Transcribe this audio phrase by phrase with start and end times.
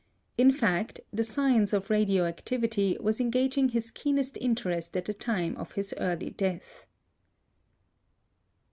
[0.35, 5.55] In fact, the science of radio activity was engaging his keenest interest at the time
[5.57, 6.87] of his early death.